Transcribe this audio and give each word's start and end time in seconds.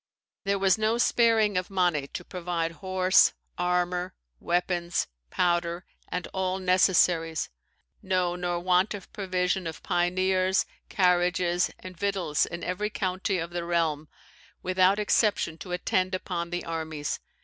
There 0.45 0.57
was 0.57 0.79
no 0.79 0.97
sparing 0.97 1.59
of 1.59 1.69
money 1.69 2.07
to 2.07 2.23
provide 2.23 2.71
horse, 2.81 3.33
armour, 3.55 4.15
weapons, 4.39 5.05
powder, 5.29 5.85
and 6.09 6.25
all 6.33 6.57
necessaries; 6.57 7.49
no, 8.01 8.35
nor 8.35 8.59
want 8.61 8.95
of 8.95 9.13
provision 9.13 9.67
of 9.67 9.83
pioneers, 9.83 10.65
carriages, 10.89 11.69
and 11.77 11.95
victuals, 11.95 12.47
in 12.47 12.63
every 12.63 12.89
county 12.89 13.37
of 13.37 13.51
the 13.51 13.63
realm, 13.63 14.07
without 14.63 14.97
exception, 14.97 15.59
to 15.59 15.71
attend 15.71 16.15
upon 16.15 16.49
the 16.49 16.65
armies. 16.65 17.19